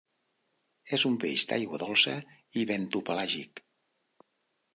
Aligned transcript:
És 0.97 1.03
un 1.09 1.17
peix 1.23 1.43
d'aigua 1.51 1.81
dolça 1.85 2.15
i 2.63 2.67
bentopelàgic. 2.73 3.63